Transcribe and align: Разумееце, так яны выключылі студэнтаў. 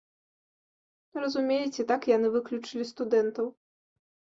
Разумееце, 1.21 1.81
так 1.95 2.01
яны 2.17 2.27
выключылі 2.39 2.93
студэнтаў. 2.97 3.57